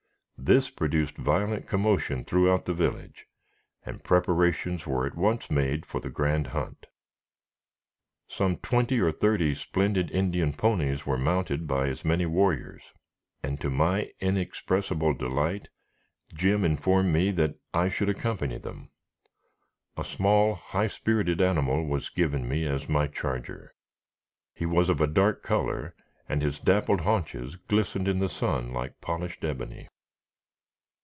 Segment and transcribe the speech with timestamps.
[0.43, 3.27] This produced violent commotion throughout the village,
[3.85, 6.87] and preparations were at once made for the grand hunt.
[8.27, 12.81] Some twenty or thirty splendid Indian ponies were mounted by as many warriors,
[13.43, 15.67] and, to my inexpressible delight,
[16.33, 18.89] Jim informed me that I should accompany them.
[19.95, 23.75] A small, high spirited animal was given me as my charger.
[24.55, 25.93] He was of a dark color,
[26.27, 29.87] and his dappled haunches glistened in the sun like polished ebony.